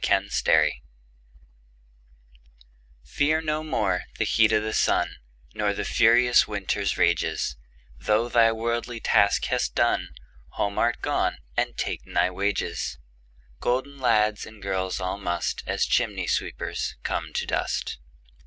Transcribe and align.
Fidele 0.03 0.81
FEAR 3.03 3.39
no 3.39 3.63
more 3.63 4.05
the 4.17 4.23
heat 4.25 4.51
o' 4.51 4.59
the 4.59 4.73
sunNor 4.73 5.75
the 5.75 5.85
furious 5.85 6.47
winter's 6.47 6.97
rages; 6.97 7.55
Thou 7.99 8.27
thy 8.27 8.51
worldly 8.51 8.99
task 8.99 9.45
hast 9.45 9.75
done, 9.75 10.09
Home 10.57 10.79
art 10.79 11.01
gone 11.03 11.37
and 11.55 11.77
ta'en 11.77 12.13
thy 12.15 12.31
wages:Golden 12.31 13.99
lads 13.99 14.43
and 14.47 14.59
girls 14.59 14.99
all 14.99 15.19
must, 15.19 15.61
As 15.67 15.85
chimney 15.85 16.25
sweepers, 16.25 16.95
come 17.03 17.31
to 17.33 17.45
dust. 17.45 17.99